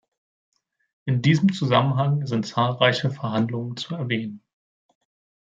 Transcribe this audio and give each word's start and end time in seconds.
In 1.05 1.21
diesem 1.21 1.53
Zusammenhang 1.53 2.25
sind 2.25 2.47
zahlreiche 2.47 3.11
Verhandlungen 3.11 3.77
zu 3.77 3.93
erwähnen. 3.93 4.41